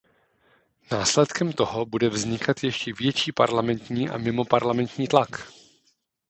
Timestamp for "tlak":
5.07-5.51